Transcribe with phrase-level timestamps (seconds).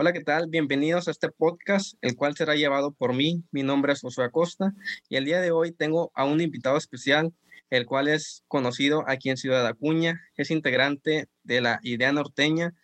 [0.00, 0.46] Hola, ¿qué tal?
[0.46, 3.42] Bienvenidos a este podcast, el cual será llevado por mí.
[3.50, 4.72] Mi nombre es Josué Acosta
[5.08, 7.32] y el día de hoy tengo a un invitado especial,
[7.68, 12.74] el cual es conocido aquí en Ciudad Acuña, es integrante de la Idea Norteña,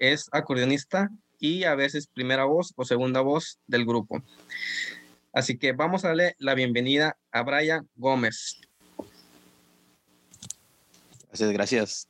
[0.00, 1.08] es acordeonista
[1.38, 4.20] y a veces primera voz o segunda voz del grupo.
[5.32, 8.60] Así que vamos a darle la bienvenida a Brian Gómez.
[11.28, 12.08] Gracias, gracias.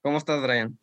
[0.00, 0.78] ¿Cómo estás, Brian?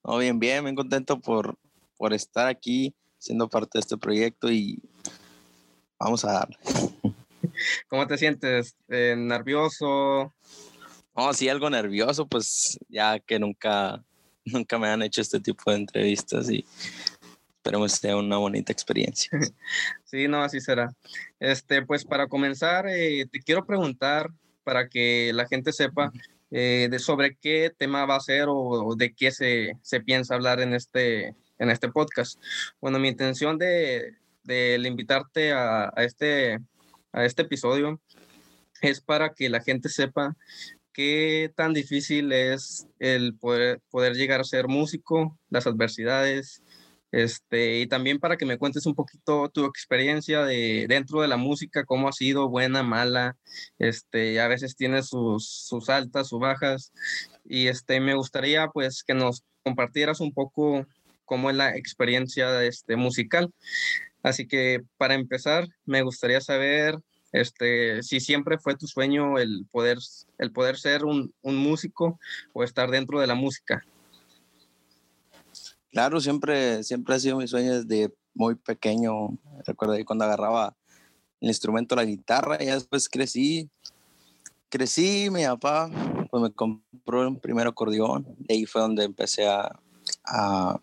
[0.00, 1.58] Oh, bien, bien, bien contento por,
[2.00, 4.82] por estar aquí siendo parte de este proyecto y
[5.98, 6.56] vamos a darle.
[7.88, 8.74] ¿Cómo te sientes?
[8.88, 10.32] Eh, ¿Nervioso?
[11.12, 14.02] Oh, sí, algo nervioso, pues ya que nunca,
[14.46, 16.64] nunca me han hecho este tipo de entrevistas y
[17.56, 19.30] esperemos que sea una bonita experiencia.
[20.06, 20.92] Sí, no, así será.
[21.38, 24.28] Este, pues para comenzar, eh, te quiero preguntar
[24.64, 26.10] para que la gente sepa
[26.50, 30.60] eh, de sobre qué tema va a ser o, de qué se, se, piensa hablar
[30.60, 32.42] en este, en este podcast.
[32.80, 36.58] Bueno, mi intención de, de invitarte a, a, este,
[37.12, 38.00] a este episodio
[38.82, 40.36] es para que la gente sepa
[40.92, 46.62] qué tan difícil es el poder, poder llegar a ser músico, las adversidades,
[47.12, 51.36] este, y también para que me cuentes un poquito tu experiencia de dentro de la
[51.36, 53.36] música, cómo ha sido buena, mala,
[53.78, 56.92] este, a veces tiene sus, sus altas, sus bajas,
[57.44, 60.86] y este, me gustaría pues que nos compartieras un poco
[61.30, 63.54] cómo es la experiencia este, musical.
[64.24, 66.98] Así que para empezar, me gustaría saber
[67.30, 69.98] este, si siempre fue tu sueño el poder,
[70.38, 72.18] el poder ser un, un músico
[72.52, 73.86] o estar dentro de la música.
[75.92, 79.38] Claro, siempre, siempre ha sido mi sueño desde muy pequeño.
[79.64, 80.74] Recuerdo ahí cuando agarraba
[81.40, 83.70] el instrumento, la guitarra, y después crecí.
[84.68, 85.88] Crecí, mi papá
[86.28, 89.80] pues me compró un primer acordeón, y ahí fue donde empecé a,
[90.24, 90.80] a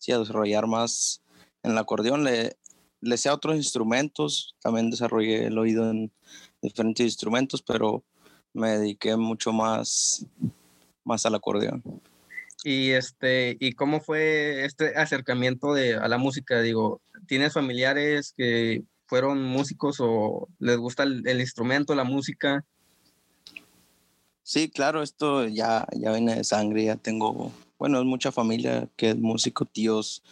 [0.00, 1.22] sí, a desarrollar más
[1.62, 2.24] en el acordeón.
[2.24, 2.56] Le,
[3.00, 6.10] le sé a otros instrumentos, también desarrollé el oído en
[6.60, 8.02] diferentes instrumentos, pero
[8.52, 10.26] me dediqué mucho más,
[11.04, 11.82] más al acordeón.
[12.64, 16.60] Y este, ¿y cómo fue este acercamiento de, a la música?
[16.60, 22.64] Digo, ¿tienes familiares que fueron músicos o les gusta el, el instrumento, la música?
[24.42, 29.08] Sí, claro, esto ya, ya viene de sangre, ya tengo bueno, es mucha familia que
[29.08, 30.22] es músico, tíos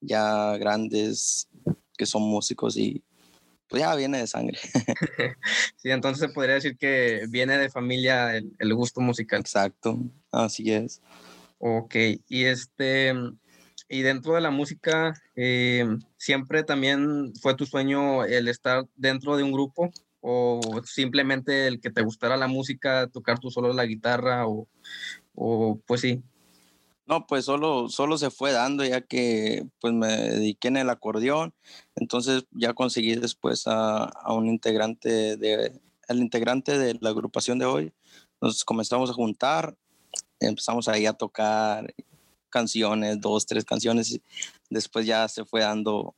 [0.00, 1.48] ya grandes
[1.98, 3.02] que son músicos y
[3.68, 4.56] pues ya viene de sangre.
[5.76, 9.40] sí, entonces se podría decir que viene de familia el, el gusto musical.
[9.40, 9.98] Exacto,
[10.30, 11.02] así es.
[11.58, 11.96] Ok,
[12.28, 13.12] y este,
[13.88, 15.84] y dentro de la música, eh,
[16.16, 19.90] ¿siempre también fue tu sueño el estar dentro de un grupo?
[20.20, 24.46] ¿O simplemente el que te gustara la música, tocar tú solo la guitarra?
[24.46, 24.68] O,
[25.34, 26.22] o pues sí,
[27.06, 31.54] no, pues solo, solo se fue dando ya que pues me dediqué en el acordeón,
[31.94, 37.92] entonces ya conseguí después a, un integrante de, el integrante de la agrupación de hoy,
[38.40, 39.76] nos comenzamos a juntar,
[40.40, 41.94] empezamos ahí a tocar
[42.50, 44.22] canciones, dos, tres canciones, y
[44.68, 46.14] después ya se fue dando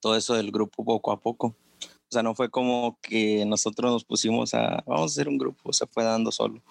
[0.00, 1.56] todo eso del grupo poco a poco.
[1.80, 5.72] O sea, no fue como que nosotros nos pusimos a, vamos a hacer un grupo,
[5.72, 6.62] se fue dando solo.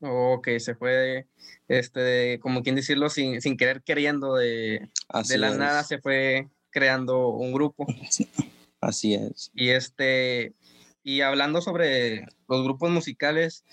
[0.00, 1.26] Ok, se fue,
[1.68, 4.90] este, como quien decirlo, sin, sin querer queriendo, de,
[5.28, 5.58] de la es.
[5.58, 7.86] nada se fue creando un grupo.
[8.80, 9.50] Así es.
[9.54, 10.54] Y este,
[11.02, 13.64] y hablando sobre los grupos musicales,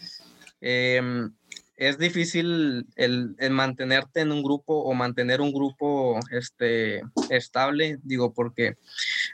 [0.61, 1.01] eh,
[1.75, 8.33] es difícil el, el, mantenerte en un grupo o mantener un grupo este, estable, digo,
[8.33, 8.75] porque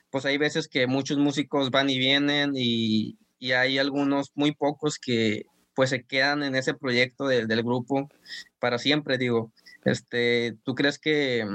[0.10, 4.98] pues hay veces que muchos músicos van y vienen y, y hay algunos, muy pocos
[5.00, 5.46] que
[5.80, 8.10] pues se quedan en ese proyecto de, del grupo
[8.60, 9.50] para siempre, digo.
[9.86, 11.48] Este, ¿Tú crees que,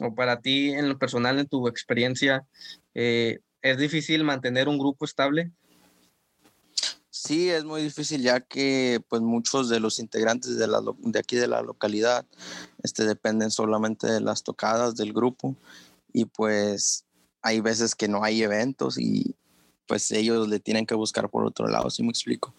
[0.00, 2.46] o para ti en lo personal, en tu experiencia,
[2.94, 5.50] eh, es difícil mantener un grupo estable?
[7.10, 11.36] Sí, es muy difícil ya que pues muchos de los integrantes de, la, de aquí
[11.36, 12.24] de la localidad
[12.82, 15.54] este, dependen solamente de las tocadas del grupo
[16.14, 17.04] y pues
[17.42, 19.34] hay veces que no hay eventos y
[19.86, 22.54] pues ellos le tienen que buscar por otro lado, si ¿sí me explico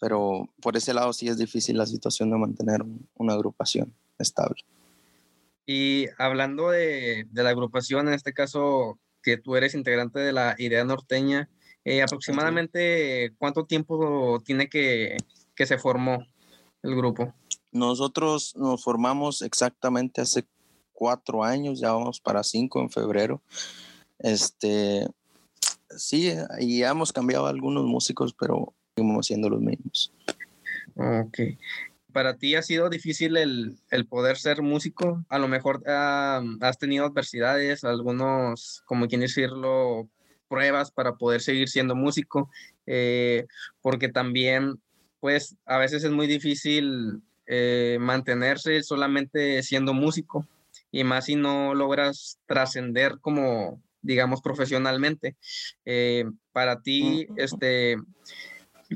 [0.00, 2.82] pero por ese lado sí es difícil la situación de mantener
[3.14, 4.62] una agrupación estable.
[5.66, 10.54] Y hablando de, de la agrupación, en este caso que tú eres integrante de la
[10.58, 11.48] idea norteña,
[11.84, 15.16] eh, aproximadamente cuánto tiempo tiene que,
[15.54, 16.26] que se formó
[16.82, 17.34] el grupo?
[17.72, 20.46] Nosotros nos formamos exactamente hace
[20.92, 23.42] cuatro años, ya vamos para cinco en febrero.
[24.18, 25.06] Este,
[25.90, 30.12] sí, y hemos cambiado algunos músicos, pero seguimos siendo los mismos.
[30.96, 31.38] Ok.
[32.12, 35.24] para ti ha sido difícil el, poder ser músico.
[35.28, 40.08] A lo mejor has tenido adversidades, algunos, como quien decirlo,
[40.48, 42.50] pruebas para poder seguir siendo músico,
[42.86, 43.46] eh,
[43.82, 44.80] porque también,
[45.18, 50.46] pues, a veces es muy difícil eh, mantenerse solamente siendo músico
[50.92, 55.34] y más si no logras trascender como, digamos, profesionalmente.
[55.84, 57.96] Eh, para ti, este,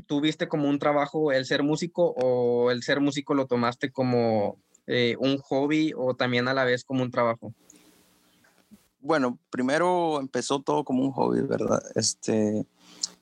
[0.01, 4.57] ¿tú viste como un trabajo el ser músico o el ser músico lo tomaste como
[4.87, 7.53] eh, un hobby o también a la vez como un trabajo?
[9.01, 11.81] Bueno, primero empezó todo como un hobby, ¿verdad?
[11.95, 12.65] Este,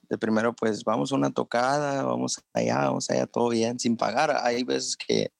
[0.09, 4.37] de primero pues vamos a una tocada, vamos allá, vamos allá, todo bien, sin pagar.
[4.43, 5.31] Hay veces que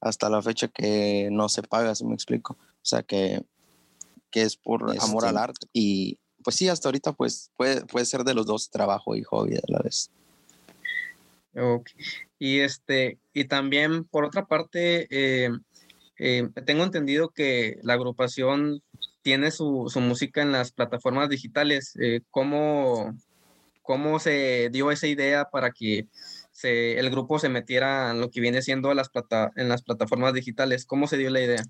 [0.00, 2.54] hasta la fecha que no se paga, si me explico.
[2.54, 3.44] O sea que,
[4.30, 5.66] que es por amor al este arte.
[5.72, 9.56] Y pues sí, hasta ahorita pues puede, puede ser de los dos, trabajo y hobby
[9.56, 10.10] a la vez.
[11.54, 11.90] Ok.
[12.38, 15.50] Y este, y también por otra parte, eh,
[16.18, 18.82] eh, tengo entendido que la agrupación
[19.22, 21.94] tiene su, su música en las plataformas digitales.
[22.00, 23.14] Eh, ¿cómo,
[23.82, 26.06] ¿Cómo se dio esa idea para que
[26.50, 30.34] se, el grupo se metiera en lo que viene siendo las plata, en las plataformas
[30.34, 30.86] digitales?
[30.86, 31.62] ¿Cómo se dio la idea?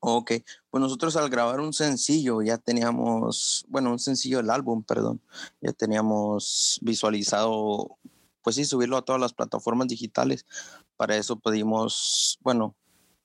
[0.00, 0.32] Ok,
[0.70, 5.20] pues nosotros al grabar un sencillo ya teníamos, bueno, un sencillo del álbum, perdón,
[5.60, 7.98] ya teníamos visualizado,
[8.42, 10.46] pues sí, subirlo a todas las plataformas digitales.
[10.96, 12.74] Para eso pedimos, bueno,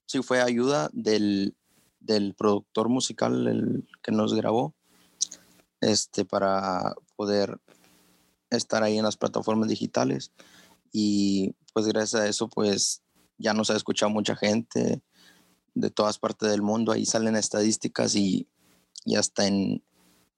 [0.05, 1.55] sí fue ayuda del,
[1.99, 4.73] del productor musical el que nos grabó,
[5.81, 7.59] este, para poder
[8.49, 10.31] estar ahí en las plataformas digitales
[10.91, 13.01] y pues gracias a eso pues
[13.37, 15.01] ya nos ha escuchado mucha gente
[15.79, 18.47] de todas partes del mundo, ahí salen estadísticas y,
[19.05, 19.83] y hasta en,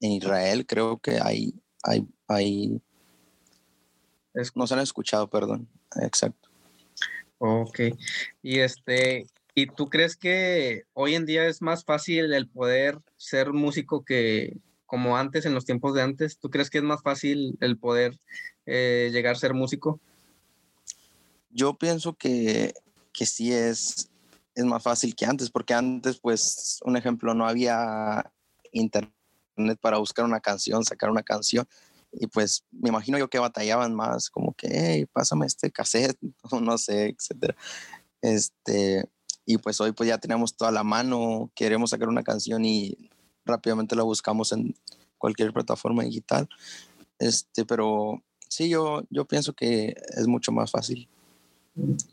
[0.01, 1.53] en, Israel creo que hay,
[1.83, 2.81] hay, hay
[4.56, 5.68] nos han escuchado, perdón,
[6.01, 6.50] exacto.
[7.38, 7.80] Ok,
[8.44, 13.53] y este, ¿y tú crees que hoy en día es más fácil el poder ser
[13.53, 16.38] músico que, como antes, en los tiempos de antes?
[16.38, 18.18] ¿Tú crees que es más fácil el poder
[18.65, 20.00] eh, llegar a ser músico?
[21.50, 22.74] Yo pienso que,
[23.13, 24.09] que sí es,
[24.56, 28.31] es más fácil que antes, porque antes, pues, un ejemplo, no había
[28.72, 29.13] internet
[29.81, 31.68] para buscar una canción, sacar una canción.
[32.12, 36.18] Y pues me imagino yo que batallaban más, como que, hey, pásame este cassette,
[36.62, 37.56] no sé, etcétera.
[38.22, 39.07] Este,
[39.46, 43.10] y pues hoy pues ya tenemos toda la mano, queremos sacar una canción y
[43.45, 44.75] rápidamente la buscamos en
[45.18, 46.50] cualquier plataforma digital.
[47.19, 51.07] Este, pero sí, yo, yo pienso que es mucho más fácil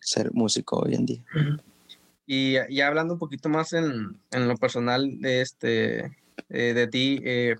[0.00, 1.24] ser músico hoy en día.
[2.26, 6.16] Y ya hablando un poquito más en, en lo personal de, este,
[6.48, 7.56] eh, de ti, eh,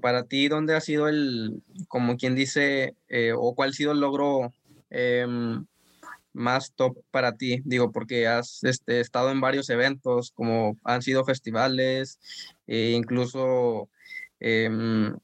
[0.00, 4.00] para ti, ¿dónde ha sido el, como quien dice, eh, o cuál ha sido el
[4.00, 4.52] logro
[4.90, 5.66] em,
[6.32, 7.60] más top para ti?
[7.64, 12.20] Digo, porque has este, estado en varios eventos, como han sido festivales,
[12.66, 13.88] e incluso
[14.38, 15.14] em,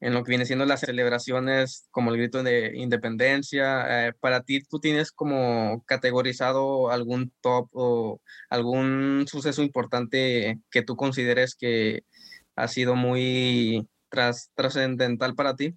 [0.00, 4.08] en lo que viene siendo las celebraciones como el grito de independencia.
[4.08, 8.20] Eh, para ti, ¿tú tienes como categorizado algún top o
[8.50, 12.04] algún suceso importante que tú consideres que
[12.56, 13.88] ha sido muy
[14.54, 15.74] trascendental para ti?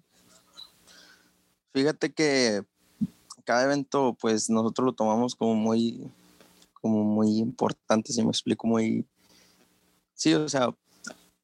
[1.72, 2.62] Fíjate que
[3.44, 6.10] cada evento, pues nosotros lo tomamos como muy,
[6.74, 9.06] como muy importante, si me explico, muy,
[10.14, 10.70] sí, o sea,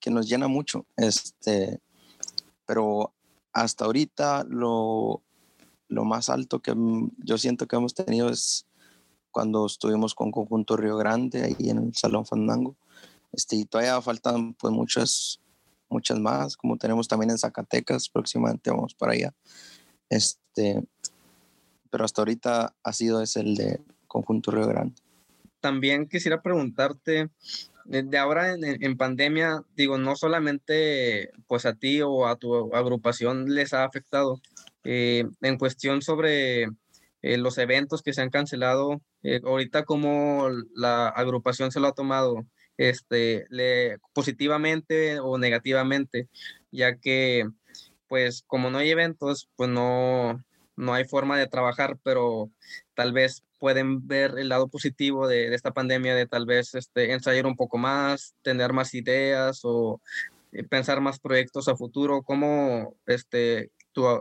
[0.01, 1.81] que nos llena mucho, este,
[2.67, 3.15] pero
[3.53, 5.23] hasta ahorita lo,
[5.89, 6.75] lo más alto que
[7.19, 8.67] yo siento que hemos tenido es
[9.31, 12.77] cuando estuvimos con Conjunto Río Grande ahí en el Salón Fandango,
[13.33, 15.41] este, y todavía faltan pues muchas,
[15.89, 19.35] muchas más, como tenemos también en Zacatecas, próximamente vamos para allá,
[20.09, 20.83] este,
[21.91, 24.95] pero hasta ahorita ha sido ese el de Conjunto Río Grande.
[25.61, 27.31] También quisiera preguntarte,
[27.89, 33.73] de ahora en, pandemia, digo, no solamente pues a ti o a tu agrupación les
[33.73, 34.41] ha afectado,
[34.85, 36.65] eh, en cuestión sobre
[37.23, 41.93] eh, los eventos que se han cancelado, eh, ahorita cómo la agrupación se lo ha
[41.93, 46.29] tomado, este, le, positivamente o negativamente,
[46.71, 47.49] ya que
[48.09, 50.45] pues como no hay eventos, pues no,
[50.77, 52.51] no hay forma de trabajar, pero
[52.95, 57.47] tal vez pueden ver el lado positivo de, esta pandemia, de tal vez este, ensayar
[57.47, 60.01] un poco más, tener más ideas o
[60.53, 62.23] eh, pensar más proyectos a futuro.
[62.23, 63.71] ¿Cómo este,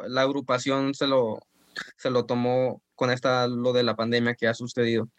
[0.08, 1.40] la agrupación se lo,
[1.98, 5.10] se lo tomó con esta, lo de la pandemia que ha sucedido?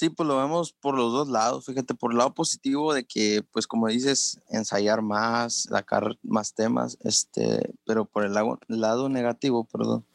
[0.00, 1.66] Sí, pues lo vemos por los dos lados.
[1.66, 6.96] Fíjate, por el lado positivo de que, pues como dices, ensayar más, sacar más temas,
[7.02, 10.06] este, pero por el lado, negativo, perdón,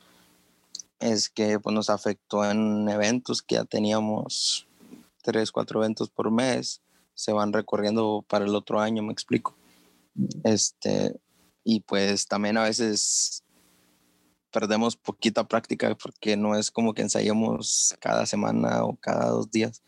[0.98, 4.66] es que pues, nos afectó en eventos que ya teníamos
[5.22, 6.82] tres, cuatro eventos por mes,
[7.14, 9.56] se van recorriendo para el otro año, me explico.
[10.44, 11.16] Este,
[11.64, 13.44] y pues también a veces
[14.56, 19.84] perdemos poquita práctica porque no es como que ensayemos cada semana o cada dos días,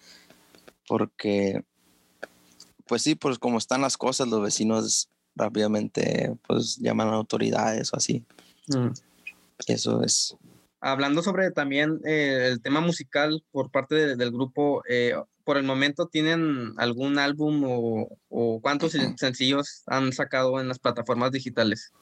[0.89, 1.63] porque
[2.85, 7.95] pues sí, pues como están las cosas, los vecinos rápidamente pues llaman a autoridades o
[7.95, 8.25] así.
[8.67, 8.89] Mm.
[9.67, 10.35] Eso es.
[10.81, 16.07] Hablando sobre también eh, el tema musical por parte del grupo, eh, por el momento
[16.07, 21.93] tienen algún álbum o, o cuántos sencillos han sacado en las plataformas digitales?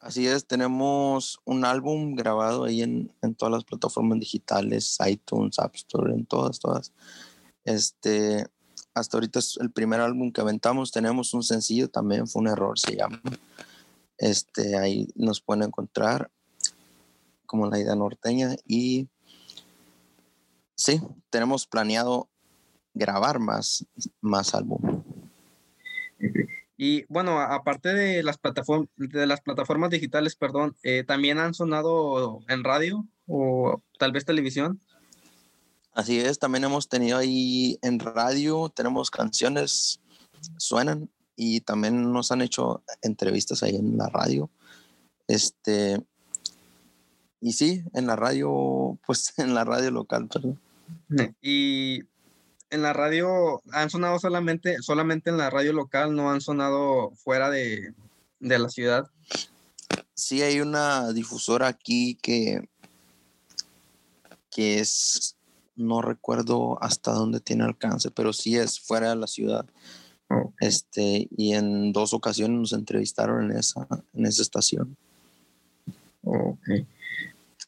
[0.00, 6.14] Así es, tenemos un álbum grabado ahí en, todas las plataformas digitales, iTunes, App Store,
[6.14, 6.92] en todas, todas.
[7.64, 8.46] Este,
[8.94, 10.90] hasta ahorita es el primer álbum que aventamos.
[10.90, 13.20] Tenemos un sencillo también, fue un error, se llama.
[14.16, 16.30] Este, ahí nos pueden encontrar
[17.44, 19.06] como la idea norteña y
[20.76, 22.28] sí, tenemos planeado
[22.94, 23.84] grabar más,
[24.22, 25.02] más álbum.
[26.82, 32.40] Y bueno, aparte de las, plataformas de las plataformas digitales, perdón, eh, ¿también han sonado
[32.48, 34.80] en radio o tal vez televisión?
[35.92, 40.00] Así es, también hemos tenido ahí en radio, tenemos canciones,
[40.56, 44.48] suenan y también nos han hecho entrevistas ahí en la radio.
[45.28, 46.02] Este,
[47.42, 50.58] y sí, en la radio, pues en la radio local, perdón.
[51.42, 52.04] Y
[52.70, 57.50] en la radio han sonado solamente, solamente en la radio local, no han sonado fuera
[57.50, 57.92] de,
[58.38, 59.06] la ciudad.
[60.14, 62.68] Sí, hay una difusora aquí que,
[64.50, 65.36] que es,
[65.76, 69.66] no recuerdo hasta dónde tiene alcance, pero sí es fuera de la ciudad.
[70.60, 74.96] Este, y en dos ocasiones nos entrevistaron en esa, en esa estación.
[76.22, 76.68] Ok.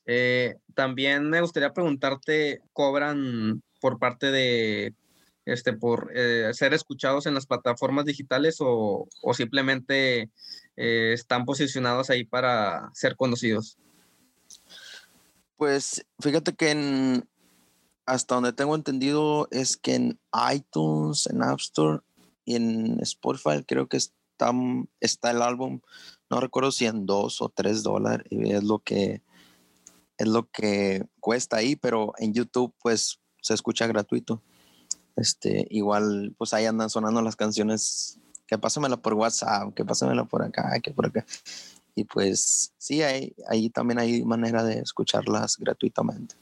[0.06, 4.94] Eh, también me gustaría preguntarte, ¿cobran por parte de,
[5.44, 10.30] este, por eh, ser escuchados en las plataformas digitales o, simplemente
[10.76, 13.76] eh, están posicionados ahí para ser conocidos?
[15.56, 17.22] Pues fíjate que
[18.06, 20.20] hasta donde tengo entendido es que en
[20.52, 22.00] iTunes, en App Store
[22.44, 25.80] y en Spotify creo que está, el álbum,
[26.30, 29.22] no recuerdo si en dos o tres dólares, y es lo que
[30.18, 34.40] es lo que cuesta ahí, pero en YouTube pues se escucha gratuito.
[35.16, 40.42] Este, igual, pues ahí andan sonando las canciones, que pásamela por WhatsApp, que pásamela por
[40.42, 41.26] acá, que por acá.
[41.94, 46.34] Y pues sí, ahí, ahí también hay manera de escucharlas gratuitamente.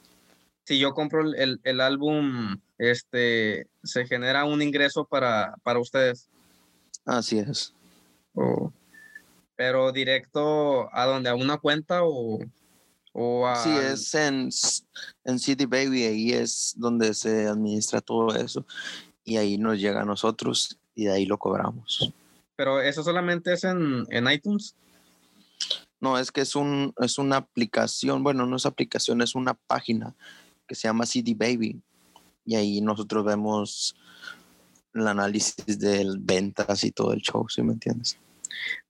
[0.64, 6.28] Si yo compro el, el álbum, este, se genera un ingreso para, para ustedes.
[7.04, 7.74] Así es.
[9.56, 12.38] pero directo a donde, a una cuenta o...
[13.12, 14.48] O Sí, es en,
[15.24, 18.64] en City Baby, ahí es donde se administra todo eso
[19.24, 22.12] y ahí nos llega a nosotros y de ahí lo cobramos.
[22.56, 24.74] Pero eso solamente es en, en iTunes.
[26.00, 30.14] No, es que es, un, es una aplicación, bueno, no es aplicación, es una página
[30.66, 31.80] que se llama CD Baby.
[32.44, 33.94] Y ahí nosotros vemos
[34.94, 38.18] el análisis de ventas y todo el show, ¿sí me entiendes?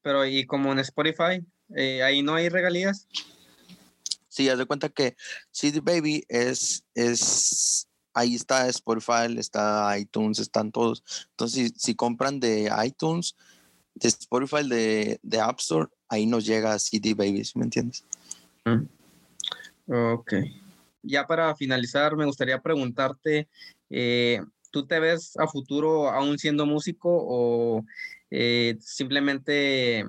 [0.02, 3.08] Pero y como en Spotify, eh, ahí no hay regalías.
[4.30, 5.16] Sí, haz de cuenta que
[5.50, 11.02] CD Baby es, es, ahí está Spotify, está iTunes, están todos.
[11.30, 13.34] Entonces, si, compran de iTunes,
[13.94, 18.04] de Spotify, de, de, App Store, ahí nos llega CD Baby, ¿me entiendes?
[18.64, 18.86] Mm.
[20.14, 20.34] Ok.
[21.02, 23.48] Ya para finalizar, me gustaría preguntarte,
[23.90, 27.84] eh, ¿tú te ves a futuro aún siendo músico o
[28.30, 30.04] eh, simplemente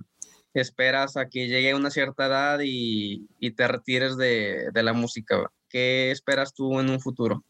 [0.59, 5.51] esperas a que llegue a una cierta edad y, te retires de, la música?
[5.69, 7.43] ¿Qué esperas tú en un futuro?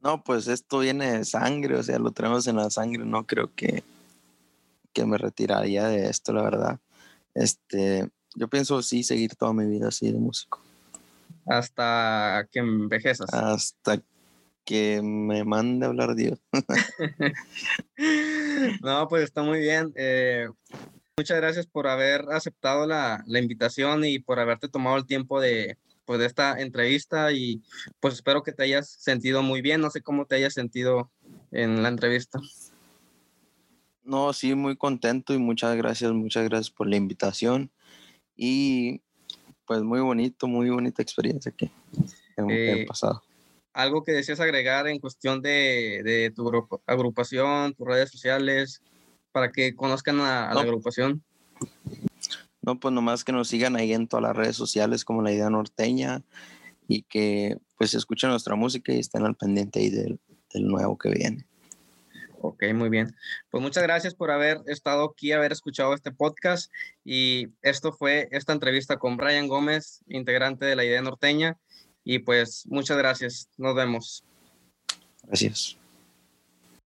[0.00, 3.52] No, pues esto viene de sangre, o sea, lo tenemos en la sangre, no creo
[3.54, 3.82] que,
[4.92, 6.78] que me retiraría de esto, la verdad.
[7.34, 10.60] Este, yo pienso sí seguir toda mi vida así de músico.
[11.46, 13.32] Hasta que envejezas.
[13.32, 14.00] Hasta
[14.64, 16.38] que me mande a hablar Dios.
[18.82, 19.92] no, pues está muy bien.
[19.96, 20.46] Eh,
[21.18, 26.20] Muchas gracias por haber aceptado la, invitación y por haberte tomado el tiempo de, pues,
[26.20, 27.60] de esta entrevista y
[27.98, 29.80] pues espero que te hayas sentido muy bien.
[29.80, 31.10] No sé cómo te hayas sentido
[31.50, 32.38] en la entrevista.
[34.04, 37.72] No, sí, muy contento y muchas gracias, muchas gracias por la invitación
[38.36, 39.02] y
[39.66, 41.68] pues muy bonito, muy bonita experiencia que
[42.36, 43.24] hemos eh, pasado.
[43.72, 46.48] ¿Algo que deseas agregar en cuestión de, de tu
[46.86, 48.82] agrupación, tus redes sociales,
[49.38, 51.22] para que conozcan a, la agrupación?
[52.60, 55.48] No, pues nomás que nos sigan ahí en todas las redes sociales como La Idea
[55.48, 56.22] Norteña
[56.88, 60.18] y que pues escuchen nuestra música y estén al pendiente ahí del,
[60.52, 61.46] del nuevo que viene.
[62.40, 63.14] Ok, muy bien.
[63.48, 66.72] Pues muchas gracias por haber estado aquí, haber escuchado este podcast.
[67.04, 71.58] Y esto fue esta entrevista con Brian Gómez, integrante de la idea norteña.
[72.02, 73.48] Y pues muchas gracias.
[73.56, 74.24] Nos vemos.
[75.22, 75.78] Gracias.